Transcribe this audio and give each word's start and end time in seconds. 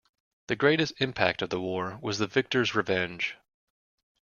The 0.47 0.55
greatest 0.55 0.99
impact 0.99 1.43
of 1.43 1.51
the 1.51 1.61
war 1.61 1.99
was 2.01 2.17
the 2.17 2.25
victor's 2.25 2.73
revenge. 2.73 3.37